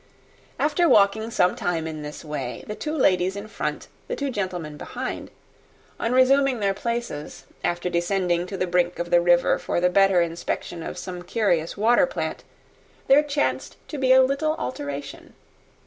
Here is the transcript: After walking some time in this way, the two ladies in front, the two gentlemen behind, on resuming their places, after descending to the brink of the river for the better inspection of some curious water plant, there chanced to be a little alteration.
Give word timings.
After 0.57 0.89
walking 0.89 1.29
some 1.29 1.55
time 1.55 1.85
in 1.85 2.01
this 2.01 2.25
way, 2.25 2.63
the 2.65 2.73
two 2.73 2.97
ladies 2.97 3.35
in 3.35 3.47
front, 3.47 3.87
the 4.07 4.15
two 4.15 4.31
gentlemen 4.31 4.75
behind, 4.75 5.29
on 5.99 6.11
resuming 6.11 6.59
their 6.59 6.73
places, 6.73 7.45
after 7.63 7.87
descending 7.87 8.47
to 8.47 8.57
the 8.57 8.65
brink 8.65 8.97
of 8.97 9.11
the 9.11 9.21
river 9.21 9.59
for 9.59 9.79
the 9.79 9.91
better 9.91 10.19
inspection 10.19 10.81
of 10.81 10.97
some 10.97 11.21
curious 11.21 11.77
water 11.77 12.07
plant, 12.07 12.43
there 13.07 13.21
chanced 13.21 13.77
to 13.89 13.99
be 13.99 14.11
a 14.11 14.23
little 14.23 14.55
alteration. 14.57 15.33